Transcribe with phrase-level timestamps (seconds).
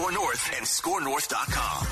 [0.00, 1.86] SKOR North and SKORNorth.com.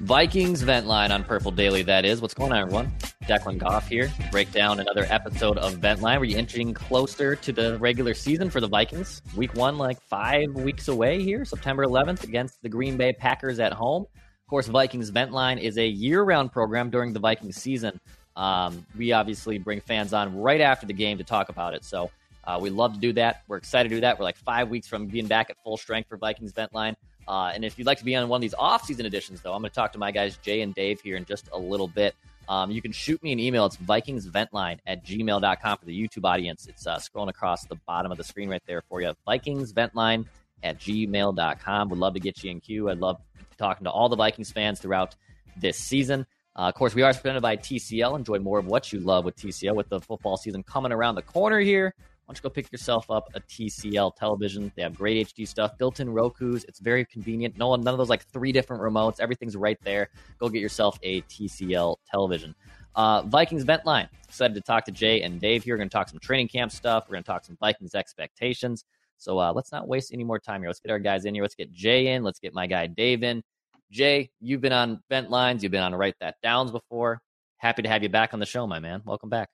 [0.00, 1.82] Vikings vent line on Purple Daily.
[1.82, 2.90] That is what's going on, everyone.
[3.24, 4.10] Declan Goff here.
[4.30, 6.20] Break down another episode of Vent Line.
[6.20, 9.20] We're inching closer to the regular season for the Vikings.
[9.36, 13.74] Week one, like five weeks away here, September 11th, against the Green Bay Packers at
[13.74, 14.04] home.
[14.14, 18.00] Of course, Vikings Vent Line is a year-round program during the Vikings season.
[18.36, 21.84] Um, we obviously bring fans on right after the game to talk about it.
[21.84, 22.10] So
[22.48, 23.42] uh, we love to do that.
[23.46, 24.18] We're excited to do that.
[24.18, 26.96] We're like five weeks from being back at full strength for Vikings Vent Line.
[27.28, 29.60] Uh, and if you'd like to be on one of these off-season editions, though, I'm
[29.60, 32.14] going to talk to my guys Jay and Dave here in just a little bit.
[32.48, 33.66] Um, you can shoot me an email.
[33.66, 36.66] It's vikingsventline at gmail.com for the YouTube audience.
[36.66, 39.12] It's uh, scrolling across the bottom of the screen right there for you.
[39.26, 40.24] Vikingsventline
[40.62, 41.88] at gmail.com.
[41.90, 42.88] Would love to get you in queue.
[42.88, 43.20] I'd love
[43.58, 45.14] talking to all the Vikings fans throughout
[45.58, 46.24] this season.
[46.56, 48.16] Uh, of course, we are presented by TCL.
[48.16, 51.22] Enjoy more of what you love with TCL with the football season coming around the
[51.22, 51.94] corner here.
[52.28, 54.70] Why don't you go pick yourself up a TCL television?
[54.76, 56.62] They have great HD stuff, built-in Roku's.
[56.64, 57.56] It's very convenient.
[57.56, 59.18] No, none of those like three different remotes.
[59.18, 60.10] Everything's right there.
[60.38, 62.54] Go get yourself a TCL television.
[62.94, 64.10] Uh, Vikings vent line.
[64.28, 65.72] Excited to talk to Jay and Dave here.
[65.72, 67.06] We're going to talk some training camp stuff.
[67.08, 68.84] We're going to talk some Vikings expectations.
[69.16, 70.68] So uh, let's not waste any more time here.
[70.68, 71.42] Let's get our guys in here.
[71.42, 72.24] Let's get Jay in.
[72.24, 73.42] Let's get my guy Dave in.
[73.90, 75.62] Jay, you've been on vent lines.
[75.62, 77.22] You've been on Write That Downs before.
[77.56, 79.00] Happy to have you back on the show, my man.
[79.06, 79.48] Welcome back.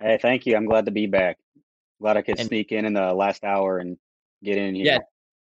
[0.00, 0.56] Hey, thank you.
[0.56, 1.36] I'm glad to be back.
[2.04, 3.96] Glad I could And- sneak in in the last hour and
[4.42, 4.84] get in here.
[4.84, 4.98] Yeah.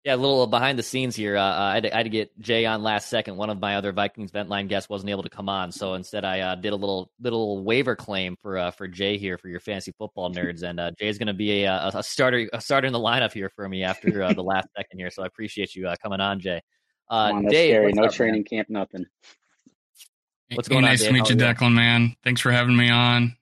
[0.04, 1.36] Yeah, a little behind the scenes here.
[1.36, 3.36] Uh, I, had to, I had to get Jay on last second.
[3.36, 6.24] One of my other Vikings vent line guests wasn't able to come on, so instead
[6.26, 9.60] I uh, did a little little waiver claim for uh, for Jay here for your
[9.60, 12.92] fantasy football nerds, and uh, Jay's going to be a, a starter a starter in
[12.92, 15.08] the lineup here for me after uh, the last second here.
[15.10, 16.60] So I appreciate you uh, coming on, Jay.
[17.08, 17.92] Uh, on, Dave, scary.
[17.92, 18.12] No up, man?
[18.12, 19.06] training camp, nothing.
[20.52, 21.06] What's Hey, going on, Nice Dave?
[21.08, 21.54] to meet How you, are you?
[21.54, 22.16] Declan, man.
[22.24, 23.36] Thanks for having me on.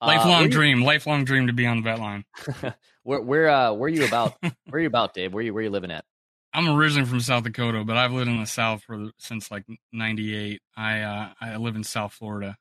[0.00, 2.24] Uh, Lifelong you- dream, lifelong dream to be on the vet line.
[3.02, 4.34] Where where uh, where are you about?
[4.42, 5.32] where are you about, Dave?
[5.32, 6.04] Where you where you living at?
[6.52, 10.60] I'm originally from South Dakota, but I've lived in the South for since like '98.
[10.76, 12.56] I uh, I live in South Florida.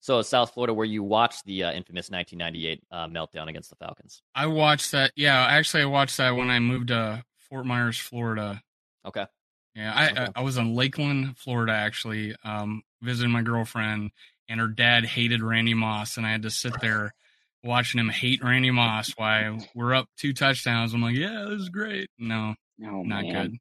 [0.00, 4.22] So South Florida, where you watched the uh, infamous 1998 uh, meltdown against the Falcons.
[4.34, 5.12] I watched that.
[5.14, 8.62] Yeah, actually, I watched that when I moved to Fort Myers, Florida.
[9.04, 9.26] Okay.
[9.74, 10.22] Yeah, I Okay.
[10.34, 14.10] I, I was in Lakeland, Florida, actually, um, visiting my girlfriend,
[14.50, 17.14] and her dad hated Randy Moss, and I had to sit there
[17.62, 20.92] watching him hate Randy Moss while we're up two touchdowns.
[20.92, 22.10] I'm like, yeah, this is great.
[22.18, 23.32] No, no, not man.
[23.32, 23.58] good.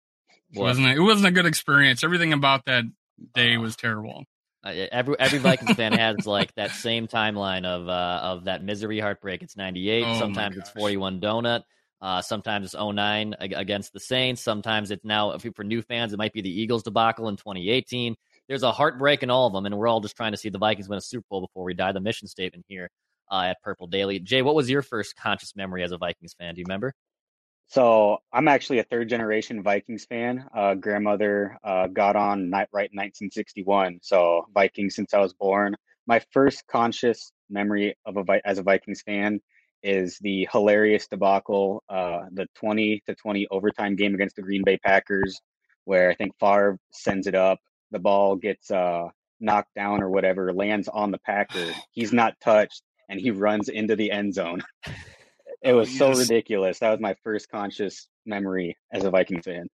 [0.52, 0.88] It wasn't.
[0.88, 2.04] A, it wasn't a good experience.
[2.04, 2.86] Everything about that
[3.36, 4.24] day was terrible.
[4.64, 9.00] Uh, every every Vikings fan has like that same timeline of uh, of that misery
[9.00, 9.44] heartbreak.
[9.44, 10.04] It's 98.
[10.06, 11.62] Oh, sometimes it's 41 donut.
[12.02, 14.42] Uh, sometimes it's 09 against the Saints.
[14.42, 18.16] Sometimes it's now for new fans, it might be the Eagles debacle in 2018.
[18.50, 20.58] There's a heartbreak in all of them, and we're all just trying to see the
[20.58, 21.92] Vikings win a Super Bowl before we die.
[21.92, 22.90] The mission statement here
[23.32, 24.20] uh, at Purple Daily.
[24.20, 26.56] Jay, what was your first conscious memory as a Vikings fan?
[26.56, 26.96] Do you remember?
[27.68, 30.50] So I'm actually a third generation Vikings fan.
[30.52, 34.00] Uh, grandmother uh, got on night right in 1961.
[34.02, 35.76] So Vikings since I was born.
[36.08, 39.40] My first conscious memory of a as a Vikings fan
[39.84, 44.78] is the hilarious debacle, uh, the 20 to 20 overtime game against the Green Bay
[44.78, 45.40] Packers,
[45.86, 47.60] where I think Favre sends it up,
[47.92, 49.08] the ball gets uh,
[49.40, 51.72] knocked down or whatever, lands on the Packer.
[51.92, 54.64] He's not touched, and he runs into the end zone.
[55.62, 56.20] It was so yes.
[56.20, 56.80] ridiculous.
[56.80, 59.68] That was my first conscious memory as a Viking fan.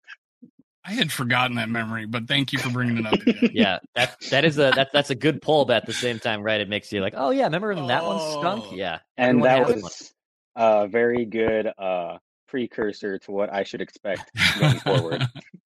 [0.83, 3.49] I had forgotten that memory, but thank you for bringing it up again.
[3.53, 6.41] Yeah, that that is a that, that's a good pull, but at the same time,
[6.41, 6.61] right?
[6.61, 8.65] It makes you like, oh yeah, remember when that one stunk?
[8.67, 8.75] Oh.
[8.75, 9.81] Yeah, And that has one.
[9.81, 10.13] was
[10.55, 15.27] a very good uh, precursor to what I should expect going forward.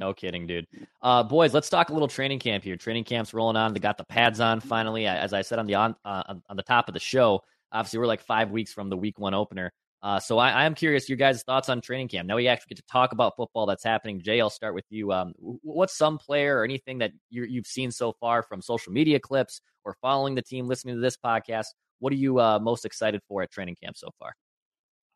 [0.00, 0.66] No kidding, dude.
[1.02, 2.74] Uh, boys, let's talk a little training camp here.
[2.74, 3.72] Training camp's rolling on.
[3.72, 5.06] They got the pads on finally.
[5.06, 7.42] As I said on the on uh, on the top of the show,
[7.72, 9.72] Obviously, we're like five weeks from the week one opener.
[10.02, 12.26] Uh, so I, am curious your guys' thoughts on training camp.
[12.26, 14.20] Now we actually get to talk about football that's happening.
[14.22, 15.12] Jay, I'll start with you.
[15.12, 19.20] Um, what's some player or anything that you have seen so far from social media
[19.20, 21.66] clips or following the team, listening to this podcast?
[21.98, 24.32] What are you uh, most excited for at training camp so far?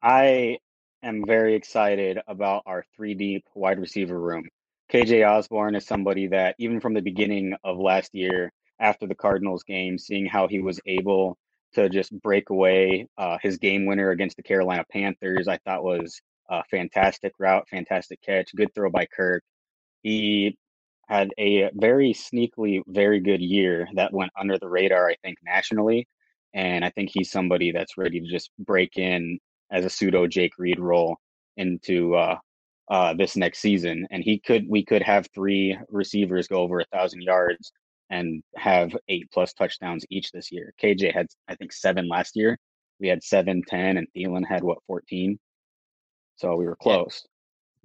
[0.03, 0.59] I
[1.03, 4.47] am very excited about our three deep wide receiver room.
[4.95, 9.65] KJ Osborn is somebody that even from the beginning of last year, after the Cardinals
[9.65, 11.37] game, seeing how he was able
[11.73, 16.23] to just break away uh, his game winner against the Carolina Panthers, I thought was
[16.49, 19.43] a fantastic route, fantastic catch, good throw by Kirk.
[20.05, 20.57] He
[21.09, 26.07] had a very sneakily very good year that went under the radar, I think, nationally.
[26.53, 29.41] And I think he's somebody that's ready to just break in
[29.73, 31.17] as a pseudo Jake Reed role
[31.57, 32.39] into uh,
[32.91, 34.07] uh, this next season.
[34.11, 37.73] And he could, we could have three receivers go over a thousand yards
[38.11, 40.73] and have eight plus touchdowns each this year.
[40.83, 42.59] KJ had, I think, seven last year.
[43.01, 45.39] We had seven, ten, and Thielen had what, 14?
[46.37, 47.27] So we were close.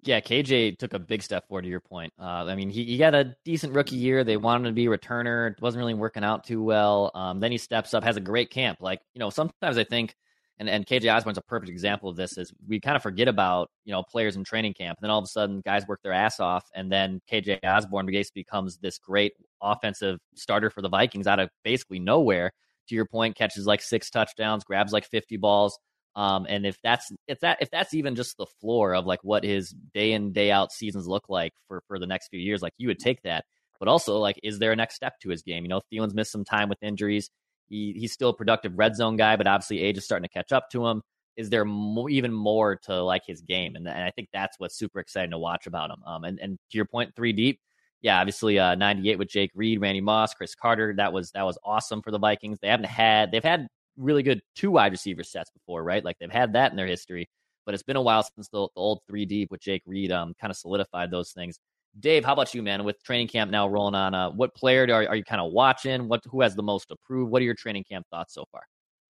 [0.03, 2.13] Yeah, yeah KJ took a big step forward to your point.
[2.19, 4.23] Uh, I mean, he, he got a decent rookie year.
[4.23, 5.51] They wanted him to be a returner.
[5.51, 7.11] It wasn't really working out too well.
[7.15, 8.79] Um, then he steps up, has a great camp.
[8.81, 10.15] Like, you know, sometimes I think–
[10.59, 12.37] and and KJ Osborn's a perfect example of this.
[12.37, 15.19] Is we kind of forget about you know players in training camp, and then all
[15.19, 18.97] of a sudden guys work their ass off, and then KJ Osborn basically becomes this
[18.99, 22.51] great offensive starter for the Vikings out of basically nowhere.
[22.89, 25.77] To your point, catches like six touchdowns, grabs like fifty balls.
[26.15, 29.43] Um, and if that's if that if that's even just the floor of like what
[29.43, 32.73] his day in day out seasons look like for for the next few years, like
[32.77, 33.45] you would take that.
[33.79, 35.63] But also, like, is there a next step to his game?
[35.63, 37.29] You know, Thielen's missed some time with injuries.
[37.69, 40.51] He, he's still a productive red zone guy, but obviously age is starting to catch
[40.51, 41.01] up to him.
[41.37, 43.75] Is there more, even more to like his game?
[43.75, 46.03] And, and I think that's what's super exciting to watch about him.
[46.05, 47.59] Um, and, and to your point, three deep,
[48.01, 50.93] yeah, obviously uh, 98 with Jake Reed, Randy Moss, Cris Carter.
[50.95, 52.57] That was that was awesome for the Vikings.
[52.61, 53.67] They haven't had they've had
[53.97, 56.03] really good two wide receiver sets before, right?
[56.03, 57.29] Like they've had that in their history,
[57.65, 60.33] but it's been a while since the, the old three deep with Jake Reed um,
[60.39, 61.59] kind of solidified those things.
[61.99, 62.83] Dave, how about you, man?
[62.83, 66.07] With training camp now rolling on, uh, what player are, are you kind of watching?
[66.07, 67.31] What who has the most approved?
[67.31, 68.61] What are your training camp thoughts so far?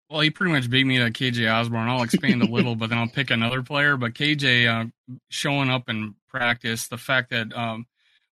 [0.09, 1.89] Well, he pretty much beat me to KJ Osborn.
[1.89, 3.97] I'll expand a little, but then I'll pick another player.
[3.97, 4.89] But KJ uh,
[5.29, 7.85] showing up in practice, the fact that um,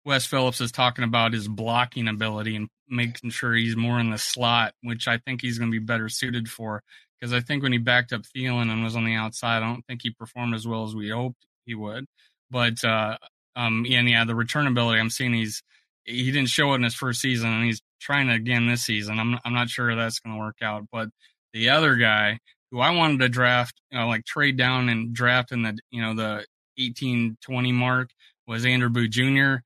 [0.05, 4.17] Wes Phillips is talking about his blocking ability and making sure he's more in the
[4.17, 6.81] slot, which I think he's going to be better suited for.
[7.19, 9.85] Because I think when he backed up Thielen and was on the outside, I don't
[9.85, 12.05] think he performed as well as we hoped he would.
[12.51, 13.17] But uh,
[13.55, 14.99] um, and yeah, the return ability.
[14.99, 15.63] I'm seeing he's
[16.03, 19.19] he didn't show it in his first season, and he's trying again this season.
[19.19, 20.83] I'm I'm not sure that's going to work out.
[20.91, 21.09] But
[21.53, 22.39] the other guy
[22.71, 26.01] who I wanted to draft, you know, like trade down and draft in the you
[26.01, 26.45] know the
[26.77, 28.09] 18 20 mark
[28.47, 29.57] was Andrew Booth Jr.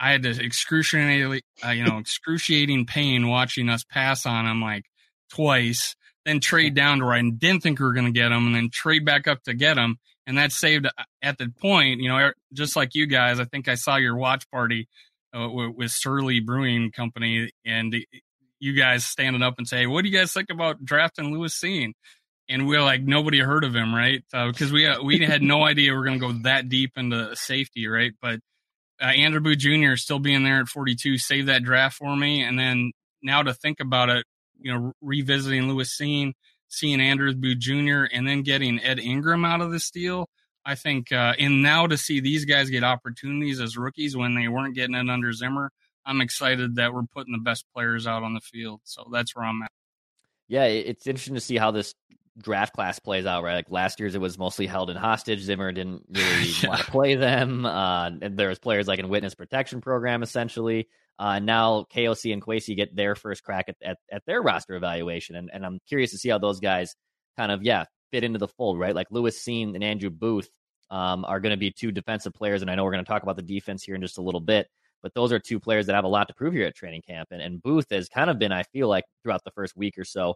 [0.00, 4.84] I had this excruciating, uh, you know, excruciating pain watching us pass on him like
[5.30, 5.94] twice,
[6.24, 8.54] then trade down to where I didn't think we were going to get him, and
[8.54, 12.08] then trade back up to get him and that saved uh, at the point, you
[12.08, 13.40] know, er, just like you guys.
[13.40, 14.88] I think I saw your watch party
[15.36, 17.94] uh, with Surly Brewing Company, and
[18.60, 21.92] you guys standing up and say, "What do you guys think about drafting Lewis Cine?"
[22.48, 24.22] And we're like, nobody heard of him, right?
[24.30, 27.34] Because uh, we we had no idea we are going to go that deep into
[27.36, 28.12] safety, right?
[28.20, 28.40] But
[29.00, 29.96] uh, Andrew Booth Jr.
[29.96, 32.92] still being there at 42 saved that draft for me, and then
[33.22, 34.26] now to think about it,
[34.60, 36.32] you know, revisiting Lewis Cine
[36.74, 38.04] seeing Andrew Booth Jr.
[38.12, 40.28] and then getting Ed Ingram out of this deal.
[40.66, 44.48] I think, uh, and now to see these guys get opportunities as rookies when they
[44.48, 45.70] weren't getting it under Zimmer,
[46.06, 48.80] I'm excited that we're putting the best players out on the field.
[48.84, 49.70] So that's where I'm at.
[50.48, 51.94] Yeah, it's interesting to see how this
[52.38, 53.54] draft class plays out, right?
[53.54, 55.40] Like last year's, it was mostly held in hostage.
[55.40, 56.68] Zimmer didn't really yeah.
[56.68, 57.64] want to play them.
[57.64, 60.88] Uh, and there was players like in witness protection program, essentially.
[61.18, 65.36] Uh, now KOC and Kwesi get their first crack at, at, at their roster evaluation,
[65.36, 66.96] and, and I'm curious to see how those guys
[67.36, 68.94] kind of yeah fit into the fold, right?
[68.94, 70.48] Like Lewis Cine and Andrew Booth
[70.90, 73.22] um, are going to be two defensive players, and I know we're going to talk
[73.22, 74.66] about the defense here in just a little bit,
[75.04, 77.28] but those are two players that have a lot to prove here at training camp,
[77.30, 80.04] and, and Booth has kind of been, I feel like, throughout the first week or
[80.04, 80.34] so,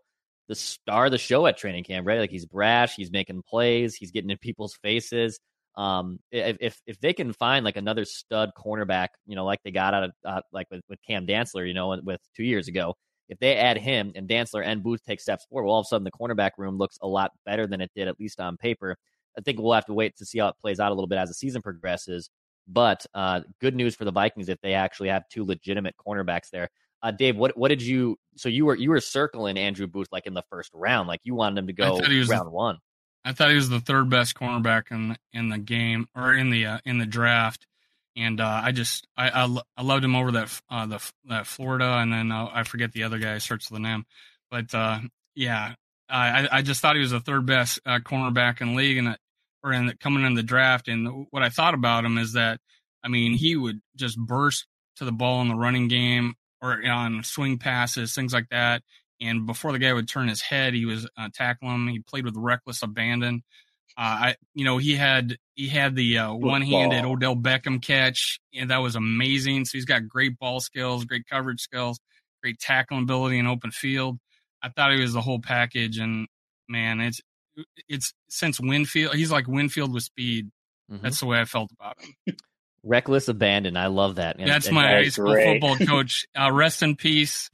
[0.49, 2.19] the star of the show at training camp, right?
[2.19, 5.39] Like he's brash, he's making plays, he's getting in people's faces.
[5.77, 9.95] Um, if if they can find like another stud cornerback, you know, like they got
[9.95, 12.95] out of uh, like with, with Cam Dantzler, you know, with two years ago,
[13.29, 15.89] if they add him and Dantzler and Booth take steps forward, well, all of a
[15.89, 18.97] sudden the cornerback room looks a lot better than it did, at least on paper.
[19.37, 21.19] I think we'll have to wait to see how it plays out a little bit
[21.19, 22.29] as the season progresses.
[22.67, 26.71] But uh, good news for the Vikings if they actually have two legitimate cornerbacks there.
[27.03, 28.19] Uh, Dave, what what did you?
[28.37, 31.35] So you were you were circling Andrew Booth like in the first round, like you
[31.35, 31.99] wanted him to go
[32.31, 32.79] round one.
[33.25, 36.67] I thought he was the third best cornerback in in the game or in the
[36.67, 37.67] uh, in the draft,
[38.17, 41.99] and uh, I just I, I, I loved him over that uh, the that Florida,
[41.99, 44.07] and then uh, I forget the other guy starts with an M,
[44.51, 45.01] but uh,
[45.35, 45.75] yeah,
[46.09, 49.17] I, I just thought he was the third best uh, cornerback in the league, and
[49.63, 50.89] or in the, coming in the draft.
[50.89, 52.61] And what I thought about him is that,
[53.05, 57.23] I mean, he would just burst to the ball in the running game or on
[57.23, 58.83] swing passes, things like that.
[59.21, 61.89] And before the guy would turn his head, he was uh, tackling him.
[61.89, 63.43] He played with reckless abandon.
[63.97, 64.01] Uh,
[64.31, 68.79] I, you know, he had he had the uh, one-handed Odell Beckham catch, and that
[68.79, 69.65] was amazing.
[69.65, 71.99] So he's got great ball skills, great coverage skills,
[72.41, 74.19] great tackling ability in open field.
[74.63, 76.29] I thought he was the whole package, and
[76.69, 77.21] man, it's
[77.89, 80.51] it's since Winfield, he's like Winfield with speed.
[80.91, 81.03] Mm-hmm.
[81.03, 82.37] That's the way I felt about him.
[82.89, 83.77] Reckless abandon.
[83.77, 84.39] I love that.
[84.39, 85.61] And, That's my high school great.
[85.61, 86.27] football coach.
[86.39, 87.51] Uh, rest in peace,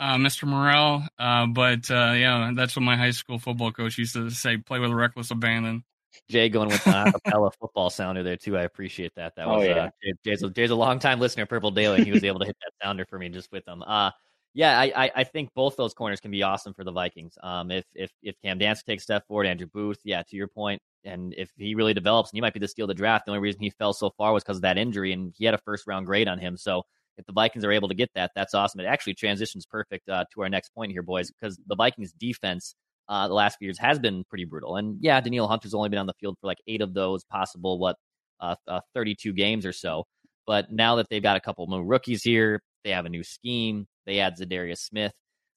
[0.00, 0.48] uh, Mr.
[0.48, 1.06] Morrell.
[1.18, 4.78] Uh, but uh, yeah, that's what my high school football coach used to say: play
[4.78, 5.84] with reckless abandon.
[6.30, 8.56] Jay going with the acapella football sounder there too.
[8.56, 9.36] I appreciate that.
[9.36, 9.84] That oh, was oh, yeah.
[9.84, 12.46] uh, Jay's, a, Jay's a long time listener Purple Daily, and he was able to
[12.46, 13.82] hit that sounder for me just with them.
[13.82, 14.10] Uh,
[14.54, 17.34] yeah, I, I, I think both those corners can be awesome for the Vikings.
[17.42, 20.48] Um, if if if Cam Dantzler takes a step forward, Andrew Booth, yeah, to your
[20.48, 23.26] point, and if he really develops, and he might be the steal of the draft.
[23.26, 25.54] The only reason he fell so far was because of that injury, and he had
[25.54, 26.56] a first round grade on him.
[26.56, 26.82] So
[27.18, 28.80] if the Vikings are able to get that, that's awesome.
[28.80, 32.74] It actually transitions perfect uh, to our next point here, boys, because the Vikings defense
[33.08, 34.76] uh, the last few years has been pretty brutal.
[34.76, 37.78] And yeah, Danielle Hunter's only been on the field for like eight of those possible,
[37.78, 37.96] what,
[38.40, 40.04] uh, uh, 32 games or so.
[40.46, 43.86] But now that they've got a couple new rookies here, they have a new scheme.
[44.08, 45.12] They add Za'Darius Smith.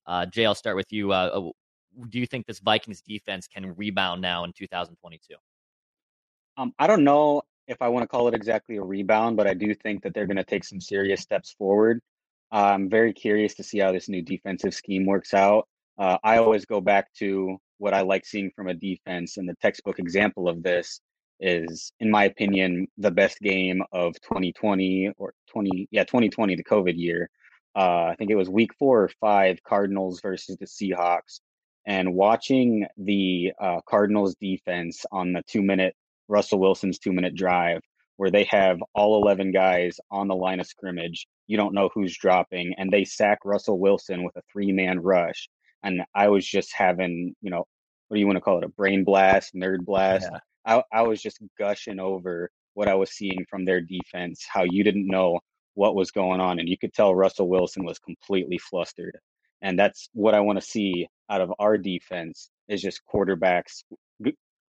[0.05, 1.13] Uh, Jay, I'll start with you.
[1.13, 1.51] Uh,
[2.09, 5.35] do you think this Vikings defense can rebound now in 2022?
[6.57, 9.53] Um, I don't know if I want to call it exactly a rebound, but I
[9.53, 12.01] do think that they're going to take some serious steps forward.
[12.51, 15.65] Uh, I'm very curious to see how this new defensive scheme works out.
[15.97, 19.55] Uh, I always go back to what I like seeing from a defense, and the
[19.61, 20.99] textbook example of this
[21.39, 26.97] is, in my opinion, the best game of 2020 or 20, yeah, 2020, the COVID
[26.97, 27.29] year.
[27.75, 31.39] Uh, I think it was week four or five, Cardinals versus the Seahawks.
[31.85, 35.95] And watching the uh, Cardinals defense on the two minute
[36.27, 37.81] Russell Wilson's two minute drive,
[38.17, 41.25] where they have all 11 guys on the line of scrimmage.
[41.47, 45.49] You don't know who's dropping, and they sack Russell Wilson with a three man rush.
[45.83, 47.65] And I was just having, you know,
[48.07, 48.63] what do you want to call it?
[48.63, 50.29] A brain blast, nerd blast.
[50.31, 50.39] Yeah.
[50.65, 54.83] I, I was just gushing over what I was seeing from their defense, how you
[54.83, 55.39] didn't know
[55.73, 56.59] what was going on.
[56.59, 59.17] And you could tell Russell Wilson was completely flustered.
[59.61, 63.83] And that's what I want to see out of our defense is just quarterbacks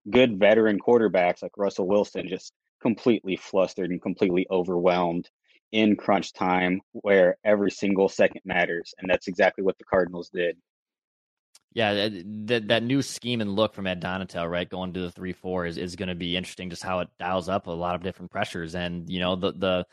[0.09, 5.29] good veteran quarterbacks like Russell Wilson just completely flustered and completely overwhelmed
[5.71, 8.93] in crunch time where every single second matters.
[8.99, 10.57] And that's exactly what the Cardinals did.
[11.73, 15.11] Yeah, that, that, that new scheme and look from Ed Donatell, right, going to the
[15.11, 16.69] three four is, is going to be interesting.
[16.69, 19.85] Just how it dials up a lot of different pressures, and you know the the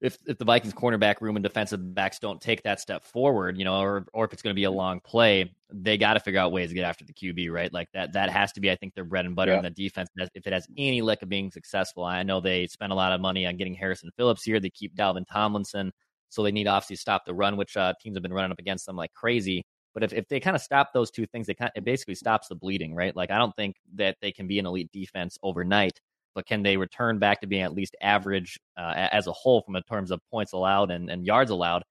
[0.00, 3.64] if if the Vikings cornerback room and defensive backs don't take that step forward, you
[3.64, 6.40] know, or or if it's going to be a long play, they got to figure
[6.40, 7.72] out ways to get after the QB, right?
[7.72, 9.58] Like that that has to be, I think, their bread and butter yeah.
[9.58, 10.08] in the defense.
[10.34, 13.20] If it has any lick of being successful, I know they spent a lot of
[13.20, 14.58] money on getting Harrison Phillips here.
[14.58, 15.92] They keep Dalvin Tomlinson,
[16.30, 18.58] so they need to obviously stop the run, which uh, teams have been running up
[18.58, 19.64] against them like crazy.
[19.92, 22.14] But if, if they kind of stop those two things, they kind of, it basically
[22.14, 23.14] stops the bleeding, right?
[23.14, 26.00] Like I don't think that they can be an elite defense overnight
[26.34, 29.76] but can they return back to being at least average uh, as a whole from
[29.76, 31.82] in terms of points allowed and, and yards allowed,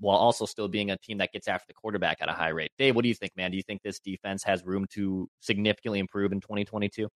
[0.00, 2.72] while also still being a team that gets after the quarterback at a high rate?
[2.78, 3.50] Dave, what do you think, man?
[3.50, 7.08] Do you think this defense has room to significantly improve in 2022?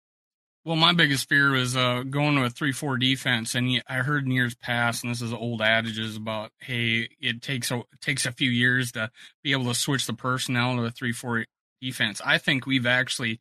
[0.67, 4.33] Well, my biggest fear was uh, going to a three-four defense, and I heard in
[4.33, 8.33] years past, and this is old adages about, hey, it takes a it takes a
[8.33, 9.13] few years to
[9.45, 11.47] be able to switch the personnel to a three-four
[11.81, 12.21] defense.
[12.25, 13.41] I think we've actually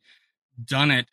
[0.64, 1.08] done it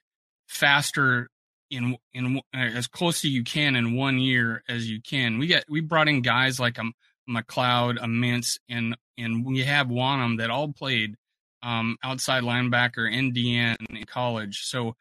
[0.48, 1.30] faster
[1.74, 5.40] in in uh, as close to you can in one year as you can.
[5.40, 6.94] We get we brought in guys like um,
[7.30, 11.16] McLeod, a Mintz, and and we have Wonnum that all played
[11.62, 14.64] um, outside linebacker in DN in college.
[14.64, 14.96] So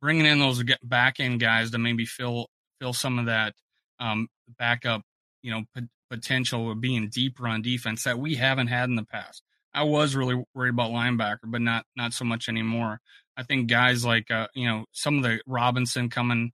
[0.00, 2.48] bringing in those back end guys to maybe fill
[2.80, 3.54] fill some of that
[4.00, 4.28] um,
[4.58, 5.02] backup,
[5.42, 9.04] you know, p- potential of being deeper on defense that we haven't had in the
[9.04, 9.42] past.
[9.74, 13.00] I was really worried about linebacker, but not not so much anymore.
[13.36, 16.52] I think guys like uh, you know some of the Robinson coming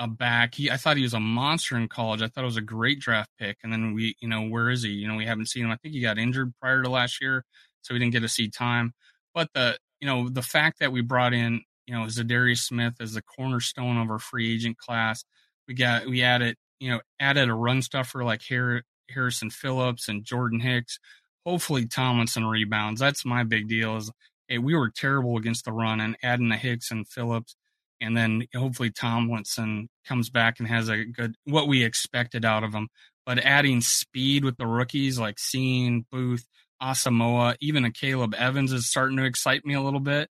[0.00, 0.54] uh, back.
[0.54, 2.22] He I thought he was a monster in college.
[2.22, 3.58] I thought it was a great draft pick.
[3.62, 4.90] And then we you know where is he?
[4.90, 5.70] You know we haven't seen him.
[5.70, 7.44] I think he got injured prior to last year,
[7.82, 8.94] so we didn't get to see time.
[9.34, 13.12] But the you know the fact that we brought in you know Za'Darius Smith as
[13.12, 15.22] the cornerstone of our free agent class.
[15.68, 20.60] We got we added you know added a run stuffer like Harrison Phillips and Jordan
[20.60, 20.98] Hicks.
[21.44, 23.00] Hopefully Tomlinson rebounds.
[23.00, 23.96] That's my big deal.
[23.96, 24.10] Is
[24.50, 27.56] hey, we were terrible against the run, and adding the Hicks and Phillips,
[28.02, 32.74] and then hopefully Tomlinson comes back and has a good what we expected out of
[32.74, 32.88] him.
[33.26, 36.46] But adding speed with the rookies like Cine, Booth,
[36.82, 40.28] Asamoah, even Akayleb Evans is starting to excite me a little bit.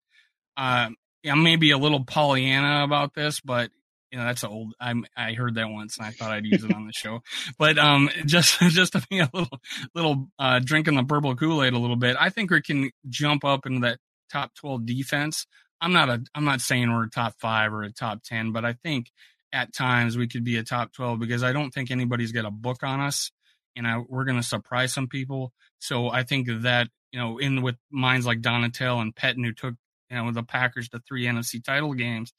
[0.57, 0.89] uh,
[1.29, 3.71] I may be a little Pollyanna about this, but
[4.11, 4.73] you know that's old.
[4.79, 7.21] I I heard that once and I thought I'd use it on the show.
[7.59, 9.59] But um, just just to be a little
[9.95, 13.45] little uh, drinking the purple Kool Aid a little bit, I think we can jump
[13.45, 15.45] up into that top twelve defense.
[15.81, 18.65] I'm not a I'm not saying we're a top five or a top ten, but
[18.65, 19.11] I think
[19.51, 22.51] at times we could be a top twelve because I don't think anybody's got a
[22.51, 23.31] book on us,
[23.75, 25.53] and I, we're going to surprise some people.
[25.79, 29.75] So I think that you know, in with minds like Donatell and Pettine, who took
[30.09, 32.33] you know the Packers to three NFC title games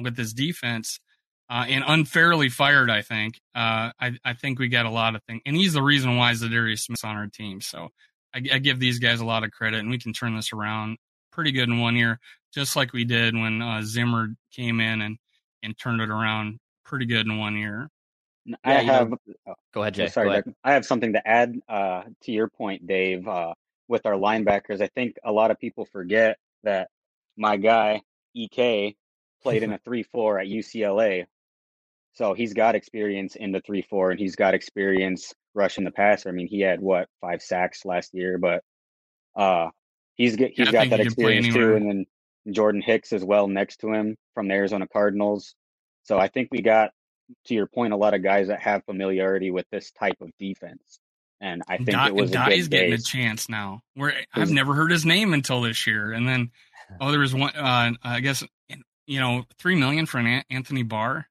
[0.00, 1.00] with this defense
[1.48, 2.90] uh, and unfairly fired.
[2.90, 3.40] I think.
[3.54, 6.32] Uh, I, I think we got a lot of things, and he's the reason why
[6.32, 7.60] Za'Darius Smith's on our team.
[7.60, 7.88] So
[8.34, 10.98] I, I, give these guys a lot of credit, and we can turn this around
[11.40, 12.20] pretty good in one year,
[12.52, 15.16] just like we did when uh, Zimmer came in and
[15.62, 17.88] and turned it around pretty good in one year.
[18.62, 19.14] I have.
[19.48, 20.08] Oh, go ahead, Jay.
[20.08, 20.54] Sorry, ahead.
[20.62, 23.26] I have something to add uh, to your point, Dave.
[23.26, 23.54] Uh,
[23.88, 26.90] with our linebackers, I think a lot of people forget that
[27.38, 28.02] my guy
[28.36, 28.96] Ek
[29.42, 31.24] played in a three-four at UCLA
[32.12, 36.28] so he's got experience in the three four, and he's got experience rushing the passer.
[36.28, 38.62] I mean, he had what five sacks last year, but
[39.36, 39.68] uh,
[40.20, 41.74] he's get, he's yeah, got that experience too.
[41.74, 42.06] And then
[42.52, 45.54] Jordan Hicks as well next to him from the Arizona Cardinals.
[46.02, 46.90] So I think we got
[47.46, 51.00] to your point a lot of guys that have familiarity with this type of defense.
[51.40, 53.80] And I think Dot, it was Dottie's getting a chance now.
[53.94, 56.50] Where I've never heard his name until this year, and then
[57.00, 57.56] oh, there was one.
[57.56, 58.44] Uh, I guess
[59.06, 61.29] you know, three million for an Anthony Barr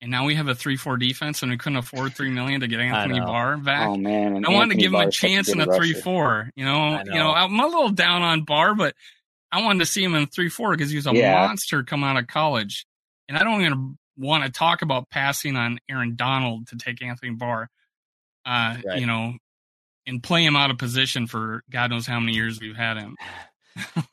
[0.00, 2.80] and now we have a three-four defense, and we couldn't afford three million to get
[2.80, 3.88] Anthony Barr back.
[3.88, 4.44] Oh man!
[4.44, 6.50] I wanted to give him a chance in a three-four.
[6.54, 8.94] You know, know, you know, I'm a little down on Barr, but
[9.50, 11.34] I wanted to see him in three-four because he was a yeah.
[11.34, 12.86] monster coming out of college.
[13.28, 17.32] And I don't even want to talk about passing on Aaron Donald to take Anthony
[17.32, 17.68] Barr.
[18.46, 19.00] Uh, right.
[19.00, 19.34] You know,
[20.06, 23.16] and play him out of position for God knows how many years we've had him.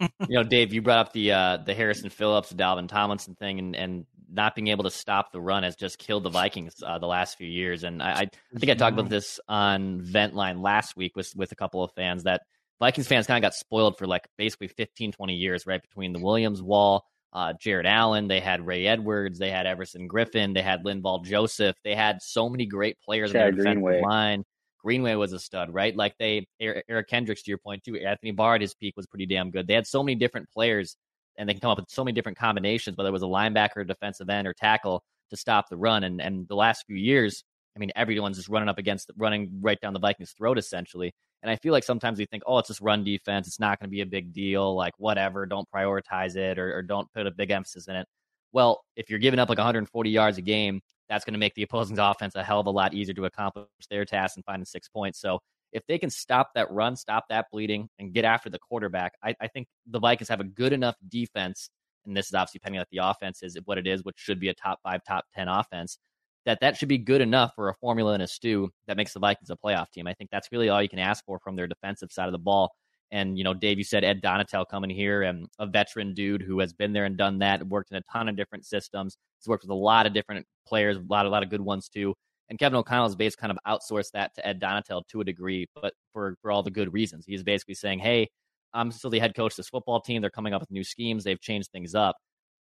[0.01, 3.75] you know, Dave, you brought up the uh, the Harrison Phillips, Dalvin Tomlinson thing, and
[3.75, 7.07] and not being able to stop the run has just killed the Vikings uh, the
[7.07, 7.83] last few years.
[7.83, 11.55] And I, I think I talked about this on Ventline last week with with a
[11.55, 12.41] couple of fans that
[12.79, 15.81] Vikings fans kind of got spoiled for like basically 15, 20 years, right?
[15.81, 20.53] Between the Williams wall, uh, Jared Allen, they had Ray Edwards, they had Everson Griffen,
[20.53, 24.43] they had Linval Joseph, they had so many great players in their defensive line.
[24.79, 25.95] Greenway was a stud, right?
[25.95, 29.25] Like they, Eric Kendricks, to your point too, Anthony Barr at his peak was pretty
[29.25, 29.67] damn good.
[29.67, 30.95] They had so many different players
[31.37, 33.85] and they can come up with so many different combinations, whether it was a linebacker,
[33.87, 36.03] defensive end, or tackle to stop the run.
[36.03, 37.43] And and the last few years,
[37.75, 41.13] I mean, everyone's just running up against, running right down the Vikings' throat essentially.
[41.43, 43.47] And I feel like sometimes we think, oh, it's just run defense.
[43.47, 44.75] It's not going to be a big deal.
[44.75, 48.07] Like whatever, don't prioritize it or, or don't put a big emphasis in it.
[48.51, 51.63] Well, if you're giving up like 140 yards a game, that's going to make the
[51.63, 54.87] opposing offense a hell of a lot easier to accomplish their task and finding six
[54.87, 55.19] points.
[55.19, 55.39] So
[55.75, 59.35] if they can stop that run, stop that bleeding, and get after the quarterback, I,
[59.41, 61.69] I think the Vikings have a good enough defense.
[62.05, 64.47] And this is obviously depending on the offense is what it is, which should be
[64.47, 65.97] a top five, top ten offense.
[66.45, 69.19] That that should be good enough for a formula and a stew that makes the
[69.19, 70.07] Vikings a playoff team.
[70.07, 72.37] I think that's really all you can ask for from their defensive side of the
[72.37, 72.71] ball.
[73.11, 76.59] And you know, Dave, you said Ed Donatell coming here and a veteran dude who
[76.59, 79.17] has been there and done that, worked in a ton of different systems.
[79.39, 81.89] He's worked with a lot of different players, a lot, a lot of good ones
[81.89, 82.13] too.
[82.49, 85.93] And Kevin O'Connell's base kind of outsourced that to Ed Donatell to a degree, but
[86.13, 87.25] for, for all the good reasons.
[87.25, 88.29] He's basically saying, hey,
[88.73, 90.21] I'm still the head coach of this football team.
[90.21, 91.23] They're coming up with new schemes.
[91.23, 92.15] They've changed things up,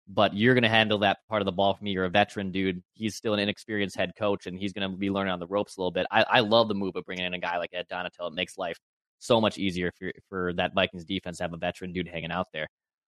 [0.07, 1.91] but you're going to handle that part of the ball for me.
[1.91, 2.81] You're a veteran dude.
[2.93, 5.77] He's still an inexperienced head coach, and he's going to be learning on the ropes
[5.77, 6.07] a little bit.
[6.09, 8.29] I, I love the move of bringing in a guy like Ed Donatell.
[8.29, 8.77] It makes life
[9.19, 12.47] so much easier for, for that Vikings defense to have a veteran dude hanging out
[12.53, 12.67] there.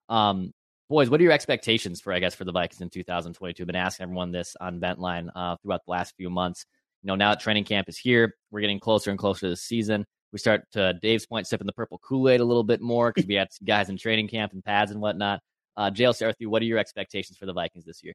[0.08, 0.52] Um,
[0.88, 3.62] boys, what are your expectations for, I guess, for the Vikings in 2022?
[3.62, 6.64] I've been asking everyone this on Ventline uh, throughout the last few months.
[7.03, 9.57] You know, now that training camp is here, we're getting closer and closer to the
[9.57, 10.05] season.
[10.33, 13.27] We start to Dave's point, sipping the purple Kool Aid a little bit more because
[13.27, 15.40] we had guys in training camp and pads and whatnot.
[15.77, 18.14] Uh, JL Sarthu, what are your expectations for the Vikings this year?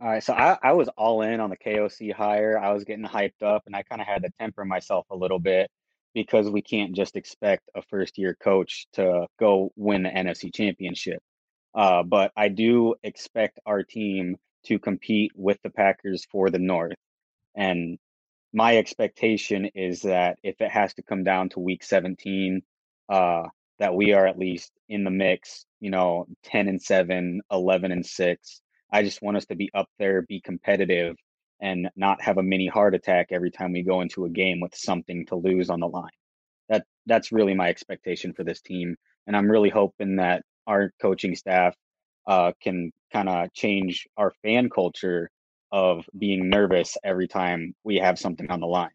[0.00, 2.58] All right, so I, I was all in on the KOC hire.
[2.58, 5.40] I was getting hyped up, and I kind of had to temper myself a little
[5.40, 5.68] bit
[6.14, 11.20] because we can't just expect a first year coach to go win the NFC championship.
[11.74, 16.96] Uh, but I do expect our team to compete with the Packers for the North.
[17.54, 17.98] And
[18.52, 22.62] my expectation is that if it has to come down to week 17,
[23.08, 23.42] uh,
[23.78, 28.04] that we are at least in the mix, you know, 10 and 7, 11 and
[28.04, 28.60] 6.
[28.92, 31.16] I just want us to be up there, be competitive,
[31.60, 34.74] and not have a mini heart attack every time we go into a game with
[34.74, 36.10] something to lose on the line.
[36.68, 41.34] That that's really my expectation for this team, and I'm really hoping that our coaching
[41.36, 41.74] staff
[42.28, 45.30] uh, can kind of change our fan culture
[45.72, 48.90] of being nervous every time we have something on the line.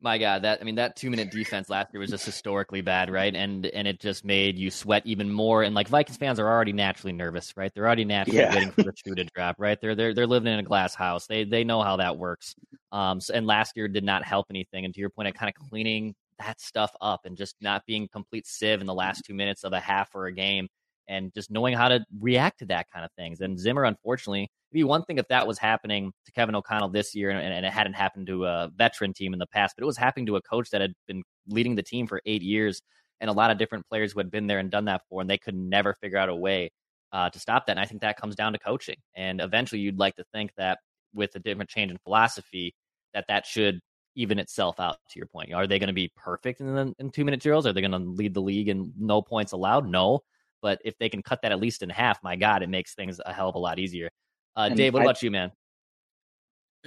[0.00, 3.10] My God, that I mean that two minute defense last year was just historically bad,
[3.10, 3.34] right?
[3.34, 5.64] And and it just made you sweat even more.
[5.64, 7.72] And like Vikings fans are already naturally nervous, right?
[7.74, 8.48] They're already naturally Yeah.
[8.48, 9.76] waiting for the shoe to drop, right?
[9.80, 11.26] They're they're they're living in a glass house.
[11.26, 12.54] They they know how that works.
[12.92, 14.84] Um, so, and last year did not help anything.
[14.84, 18.06] And to your point, of kind of cleaning that stuff up and just not being
[18.06, 20.68] complete sieve in the last two minutes of a half or a game,
[21.08, 23.40] and just knowing how to react to that kind of things.
[23.40, 27.14] And Zimmer, unfortunately, it'd be one thing if that was happening to Kevin O'Connell this
[27.14, 29.86] year and, and it hadn't happened to a veteran team in the past, but it
[29.86, 32.82] was happening to a coach that had been leading the team for eight years
[33.20, 35.30] and a lot of different players who had been there and done that before, and
[35.30, 36.70] they could never figure out a way
[37.12, 37.72] uh, to stop that.
[37.72, 38.96] And I think that comes down to coaching.
[39.14, 40.78] And eventually, you'd like to think that
[41.14, 42.74] with a different change in philosophy,
[43.14, 43.80] that that should
[44.14, 44.98] even itself out.
[45.10, 47.66] To your point, are they going to be perfect in the, in two minute drills?
[47.66, 49.88] Are they going to lead the league in no points allowed?
[49.88, 50.20] No.
[50.62, 53.20] But if they can cut that at least in half, my God, it makes things
[53.24, 54.10] a hell of a lot easier.
[54.56, 55.52] Uh, And Dave, what I- about you, man?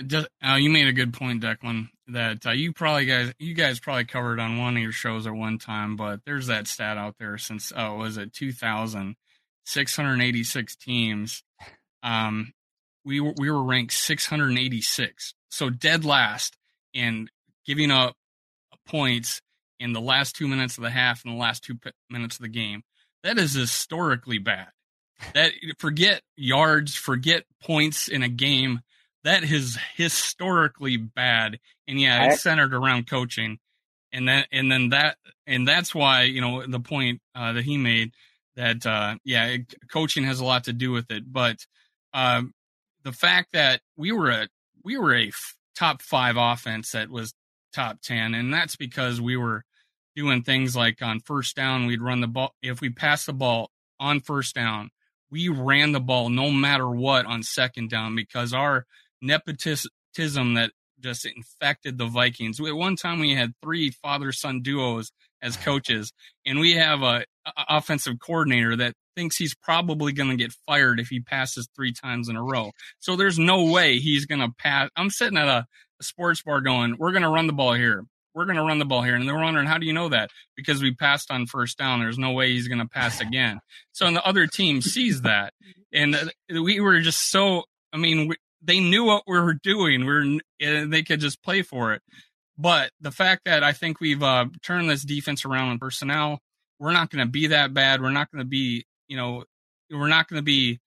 [0.07, 1.89] Just, uh, you made a good point, Declan.
[2.07, 5.33] That uh, you probably guys, you guys probably covered on one of your shows at
[5.33, 9.15] one time, but there's that stat out there since oh, was it 2000,
[9.65, 11.43] 686 teams.
[12.03, 12.53] Um,
[13.05, 16.57] we were we were ranked 686, so dead last
[16.93, 17.29] in
[17.65, 18.15] giving up
[18.87, 19.41] points
[19.79, 22.43] in the last two minutes of the half and the last two p- minutes of
[22.43, 22.83] the game.
[23.23, 24.67] That is historically bad.
[25.35, 28.81] That forget yards, forget points in a game
[29.23, 31.59] that is historically bad.
[31.87, 33.59] And yeah, it's centered around coaching.
[34.11, 37.77] And then, and then that, and that's why, you know, the point uh, that he
[37.77, 38.11] made
[38.55, 41.31] that, uh, yeah, it, coaching has a lot to do with it.
[41.31, 41.57] But
[42.13, 42.53] um,
[43.03, 44.47] the fact that we were a,
[44.83, 47.33] we were a f- top five offense that was
[47.73, 49.63] top 10, and that's because we were
[50.15, 52.53] doing things like on first down, we'd run the ball.
[52.61, 54.91] If we passed the ball on first down,
[55.29, 58.85] we ran the ball no matter what on second down because our
[59.21, 59.89] nepotism
[60.55, 62.59] that just infected the Vikings.
[62.59, 66.13] At one time, we had three father son duos as coaches,
[66.45, 70.99] and we have a, a offensive coordinator that thinks he's probably going to get fired
[70.99, 72.71] if he passes three times in a row.
[72.99, 74.89] So there's no way he's going to pass.
[74.95, 75.65] I'm sitting at a,
[75.99, 78.79] a sports bar going, "We're going to run the ball here." We're going to run
[78.79, 79.15] the ball here.
[79.15, 80.29] And they're wondering, how do you know that?
[80.55, 81.99] Because we passed on first down.
[81.99, 83.59] There's no way he's going to pass again.
[83.91, 85.53] So, and the other team sees that.
[85.93, 90.05] And uh, we were just so, I mean, we, they knew what we were doing.
[90.05, 92.01] We are they could just play for it.
[92.57, 96.39] But the fact that I think we've uh, turned this defense around in personnel,
[96.79, 98.01] we're not going to be that bad.
[98.01, 99.45] We're not going to be, you know,
[99.89, 100.79] we're not going to be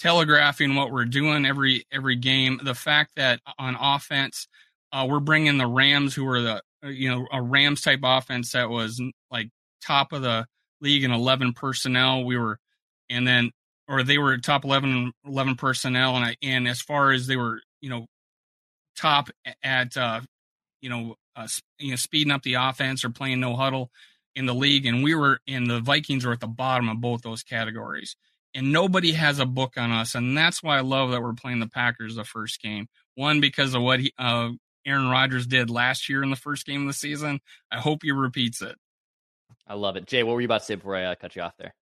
[0.00, 2.60] telegraphing what we're doing every every game.
[2.62, 4.48] The fact that on offense,
[4.92, 8.70] uh, we're bringing the Rams, who are the you know a Rams type offense that
[8.70, 9.48] was like
[9.84, 10.46] top of the
[10.80, 12.24] league in 11 personnel.
[12.24, 12.58] We were,
[13.10, 13.50] and then
[13.88, 17.60] or they were top 11, 11 personnel, and I, and as far as they were,
[17.80, 18.06] you know,
[18.96, 19.30] top
[19.62, 20.20] at uh,
[20.80, 23.90] you know uh, you know speeding up the offense or playing no huddle
[24.34, 27.22] in the league, and we were in the Vikings were at the bottom of both
[27.22, 28.16] those categories.
[28.54, 31.60] And nobody has a book on us, and that's why I love that we're playing
[31.60, 32.88] the Packers the first game.
[33.14, 34.50] One because of what he, uh,
[34.86, 37.40] Aaron Rodgers did last year in the first game of the season.
[37.70, 38.76] I hope he repeats it.
[39.66, 40.06] I love it.
[40.06, 41.74] Jay, what were you about to say before I uh, cut you off there?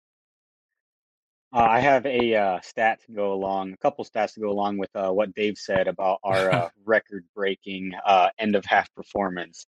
[1.53, 4.77] Uh, I have a uh, stat to go along, a couple stats to go along
[4.77, 9.65] with uh, what Dave said about our uh, record-breaking uh, end of half performance.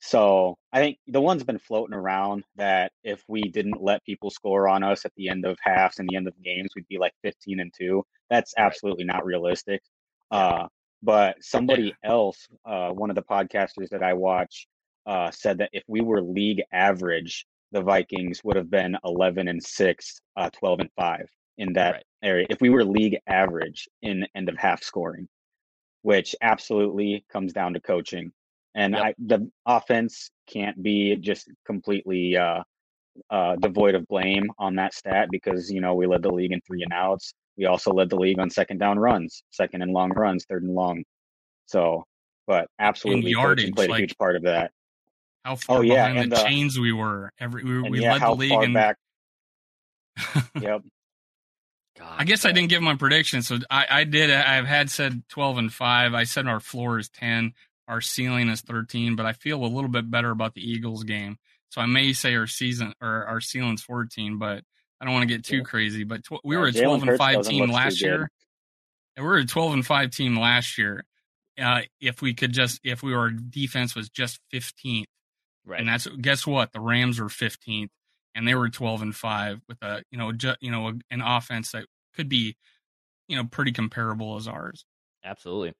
[0.00, 4.66] So I think the one's been floating around that if we didn't let people score
[4.66, 7.12] on us at the end of halves and the end of games, we'd be like
[7.22, 8.02] 15 and two.
[8.30, 9.82] That's absolutely not realistic.
[10.30, 10.68] Uh,
[11.02, 14.66] but somebody else, uh, one of the podcasters that I watch,
[15.06, 19.62] uh, said that if we were league average, the Vikings would have been 11 and
[19.62, 22.04] 6, uh, 12 and 5 in that Right.
[22.22, 22.46] area.
[22.50, 25.28] If we were league average in end of half scoring,
[26.02, 28.32] which absolutely comes down to coaching.
[28.74, 29.02] And Yep.
[29.04, 32.62] I, the offense can't be just completely uh,
[33.30, 36.60] uh, devoid of blame on that stat because, you know, we led the league in
[36.62, 37.34] three and outs.
[37.60, 40.74] We also led the league on second down runs, second and long runs, third and
[40.74, 41.04] long.
[41.66, 42.04] So,
[42.46, 44.72] but absolutely, coaching yardage, played a like- huge part of that.
[45.44, 47.30] How oh, far yeah, behind and the the- chains we were.
[47.38, 48.96] Every we, we yeah, led how the league far and back?
[50.60, 50.82] Yep.
[51.98, 53.42] God, I guess I didn't give my prediction.
[53.42, 54.30] So I, I did.
[54.30, 56.14] I've had said 12 and 5.
[56.14, 57.52] I said our floor is 10.
[57.88, 61.36] Our ceiling is 13, but I feel a little bit better about the Eagles game.
[61.70, 64.64] So I may say our season or our ceiling's 14, but
[65.00, 65.62] I don't want to get too Yeah.
[65.62, 66.04] crazy.
[66.04, 68.30] But tw- we were a 12 and 5 team last year.
[69.16, 71.04] And we were a 12 and 5 team last year.
[71.60, 75.04] Uh, if we could just, if we were defense was just 15th,
[75.66, 75.80] right.
[75.80, 76.72] and that's guess what?
[76.72, 77.90] The Rams were 15th,
[78.34, 81.20] and they were 12 and five with a you know ju- you know a, an
[81.20, 81.84] offense that
[82.14, 82.56] could be
[83.28, 84.84] you know pretty comparable as ours.
[85.24, 85.74] Absolutely.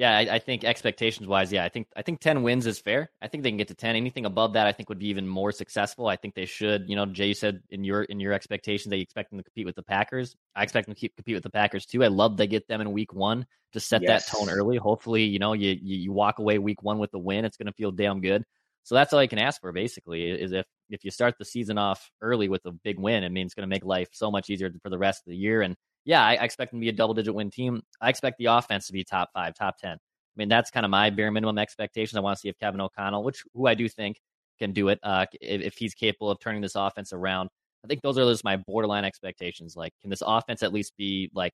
[0.00, 3.10] Yeah, I, I think expectations wise, yeah, I think I think ten wins is fair.
[3.20, 3.96] I think they can get to ten.
[3.96, 6.06] Anything above that, I think would be even more successful.
[6.06, 6.88] I think they should.
[6.88, 9.44] You know, Jay you said in your in your expectations that you expect them to
[9.44, 10.34] compete with the Packers.
[10.56, 12.02] I expect them to keep compete with the Packers too.
[12.02, 14.24] I love they get them in week one to set yes.
[14.24, 14.78] that tone early.
[14.78, 17.44] Hopefully, you know, you, you you walk away week one with the win.
[17.44, 18.46] It's going to feel damn good.
[18.84, 21.76] So that's all you can ask for, basically, is if if you start the season
[21.76, 24.48] off early with a big win, I mean, it's going to make life so much
[24.48, 25.60] easier for the rest of the year.
[25.60, 27.82] And yeah, I, I expect them to be a double digit win team.
[28.00, 29.92] I expect the offense to be top five, top ten.
[29.92, 32.16] I mean, that's kind of my bare minimum expectations.
[32.16, 34.20] I want to see if Kevin O'Connell, which who I do think
[34.58, 37.50] can do it, uh, if, if he's capable of turning this offense around.
[37.84, 39.74] I think those are just my borderline expectations.
[39.74, 41.52] Like, can this offense at least be like,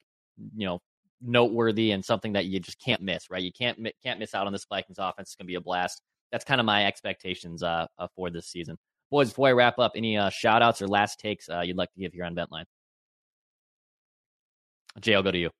[0.56, 0.80] you know,
[1.22, 3.42] noteworthy and something that you just can't miss, right?
[3.42, 5.28] You can't can't miss out on this Vikings offense.
[5.28, 6.02] It's gonna be a blast.
[6.32, 8.76] That's kind of my expectations uh, uh, for this season.
[9.10, 11.92] Boys, before I wrap up, any uh, shout outs or last takes uh, you'd like
[11.92, 12.64] to give here on Ventline?
[15.00, 15.50] Jay, I'll go to you.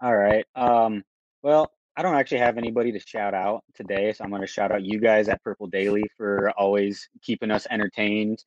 [0.00, 0.44] All right.
[0.54, 1.02] Um,
[1.42, 4.72] well, I don't actually have anybody to shout out today, so I'm going to shout
[4.72, 8.42] out you guys at Purple Daily for always keeping us entertained.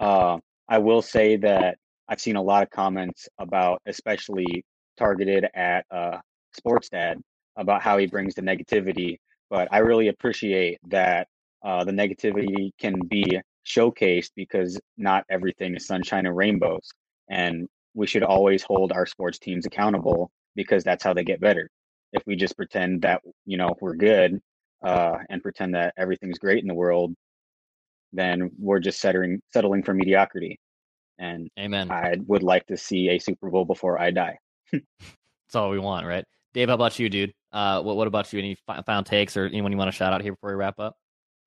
[0.00, 4.64] Uh, I will say that I've seen a lot of comments about, especially
[4.98, 6.18] targeted at uh,
[6.56, 7.20] Sports Dad,
[7.56, 9.18] about how he brings the negativity.
[9.50, 11.28] But I really appreciate that
[11.64, 16.88] uh, the negativity can be showcased because not everything is sunshine and rainbows.
[17.28, 21.68] And we should always hold our sports teams accountable because that's how they get better
[22.12, 24.40] if we just pretend that you know we're good
[24.84, 27.14] uh, and pretend that everything's great in the world,
[28.12, 30.58] then we're just settling settling for mediocrity.
[31.18, 31.90] And amen.
[31.90, 34.36] I would like to see a Super Bowl before I die.
[34.72, 36.24] That's all we want, right?
[36.52, 37.32] Dave, how about you, dude?
[37.52, 38.38] Uh, what what about you?
[38.38, 40.96] Any final takes or anyone you want to shout out here before we wrap up?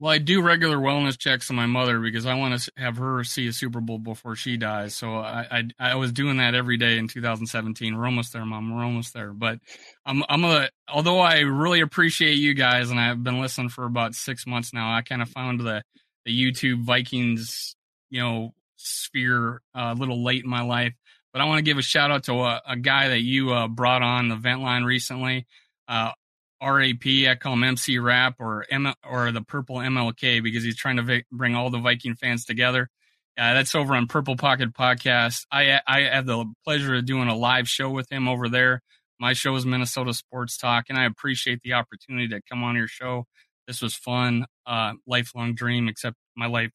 [0.01, 3.21] Well, I do regular wellness checks on my mother because I want to have her
[3.25, 4.95] see a Super Bowl before she dies.
[4.95, 7.97] So I, I, I was doing that every day in 2017.
[7.97, 8.73] We're almost there, mom.
[8.73, 9.33] We're almost there.
[9.33, 9.59] But
[10.05, 14.15] I'm I'm a although I really appreciate you guys and I've been listening for about
[14.15, 14.95] six months now.
[14.95, 15.83] I kind of found the
[16.25, 17.75] the YouTube Vikings
[18.09, 20.93] you know sphere uh, a little late in my life.
[21.33, 23.67] But I want to give a shout out to a, a guy that you uh,
[23.67, 25.45] brought on the vent line recently.
[25.89, 26.11] Uh,
[26.61, 27.05] RAP.
[27.05, 31.03] I call him MC Rap or M or the Purple MLK because he's trying to
[31.03, 32.89] vi- bring all the Viking fans together.
[33.37, 35.45] Uh, that's over on Purple Pocket Podcast.
[35.51, 38.81] I I have the pleasure of doing a live show with him over there.
[39.19, 42.87] My show is Minnesota Sports Talk, and I appreciate the opportunity to come on your
[42.87, 43.25] show.
[43.67, 45.87] This was fun, uh, lifelong dream.
[45.87, 46.71] Except my life,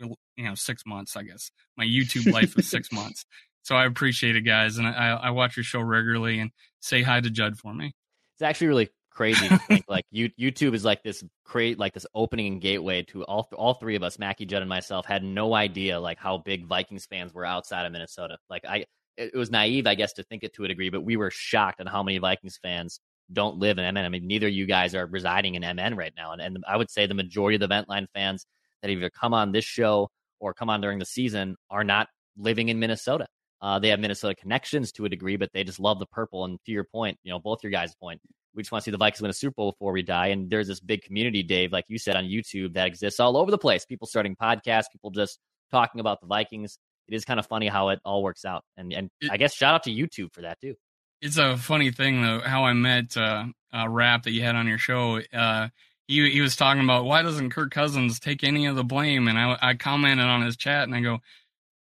[0.00, 1.16] you know, six months.
[1.16, 3.26] I guess my YouTube life is six months.
[3.62, 6.38] So I appreciate it, guys, and I, I watch your show regularly.
[6.38, 7.94] And say hi to Judd for me.
[8.36, 12.06] It's actually really crazy to think like you, YouTube is like this create like this
[12.14, 15.54] opening and gateway to all all three of us, Mackie, Judd, and myself, had no
[15.54, 18.38] idea like how big Vikings fans were outside of Minnesota.
[18.50, 18.84] Like I,
[19.16, 21.80] it, was naive, I guess, to think it to a degree, but we were shocked
[21.80, 23.00] at how many Vikings fans
[23.32, 24.04] don't live in MN.
[24.04, 26.90] I mean, neither you guys are residing in MN right now, and and I would
[26.90, 28.46] say the majority of the Ventline fans
[28.82, 32.68] that either come on this show or come on during the season are not living
[32.68, 33.26] in Minnesota.
[33.62, 36.44] Uh, they have Minnesota connections to a degree, but they just love the purple.
[36.44, 38.20] And to your point, you know, both your guys' point,
[38.56, 40.28] we just want to see the Vikings win a Super Bowl before we die.
[40.28, 43.50] And there's this big community, Dave, like you said on YouTube, that exists all over
[43.50, 43.84] the place.
[43.84, 45.38] People starting podcasts, people just
[45.70, 46.78] talking about the Vikings.
[47.06, 48.64] It is kind of funny how it all works out.
[48.76, 50.74] And and it, I guess shout out to YouTube for that too.
[51.20, 54.66] It's a funny thing though how I met uh, uh Rap that you had on
[54.66, 55.20] your show.
[55.32, 55.68] Uh,
[56.08, 59.38] he he was talking about why doesn't Kirk Cousins take any of the blame, and
[59.38, 61.20] I I commented on his chat and I go,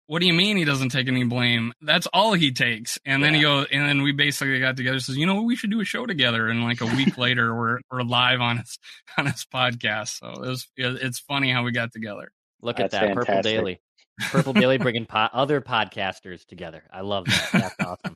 [0.07, 1.73] what do you mean he doesn't take any blame?
[1.81, 2.99] That's all he takes.
[3.05, 3.27] And yeah.
[3.27, 4.99] then he goes, and then we basically got together.
[4.99, 6.49] Says, you know, we should do a show together.
[6.49, 8.77] And like a week later, we're we're live on his
[9.17, 10.19] on his podcast.
[10.19, 12.31] So it was it's funny how we got together.
[12.61, 13.27] Look That's at that fantastic.
[13.27, 13.81] Purple Daily,
[14.31, 16.83] Purple Daily bringing po- other podcasters together.
[16.91, 17.49] I love that.
[17.51, 18.15] That's awesome.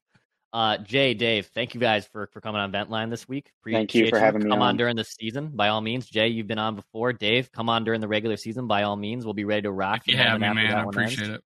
[0.54, 3.52] Uh, Jay, Dave, thank you guys for for coming on Ventline this week.
[3.62, 4.23] Appreciate thank you for you.
[4.23, 4.50] having me.
[4.50, 4.69] Come on.
[4.69, 6.08] on during the season, by all means.
[6.08, 7.13] Jay, you've been on before.
[7.13, 9.26] Dave, come on during the regular season, by all means.
[9.26, 10.04] We'll be ready to rock.
[10.08, 10.73] If you have me, man.
[10.73, 11.38] I appreciate ends.
[11.38, 11.43] it.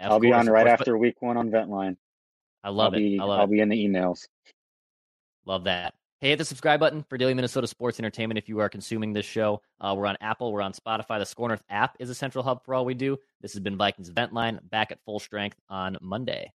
[0.00, 1.96] I'll be on right after week one on Ventline.
[2.62, 3.02] I love I'll it.
[3.02, 3.50] Be, I love I'll it.
[3.50, 4.26] be in the emails.
[5.46, 5.94] Love that.
[6.20, 9.26] Hey, hit the subscribe button for Daily Minnesota Sports Entertainment if you are consuming this
[9.26, 9.60] show.
[9.78, 11.18] Uh, we're on Apple, we're on Spotify.
[11.18, 13.18] The SKOR North app is a central hub for all we do.
[13.42, 16.50] This has been Vikings Ventline back at full strength on Monday.